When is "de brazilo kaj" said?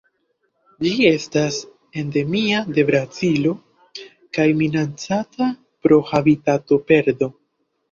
2.79-4.49